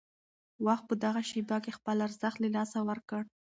وخت 0.65 0.83
په 0.89 0.95
دغه 1.03 1.21
شېبه 1.29 1.57
کې 1.63 1.77
خپل 1.77 1.97
ارزښت 2.07 2.37
له 2.41 2.49
لاسه 2.55 2.79
ورکړ. 2.89 3.21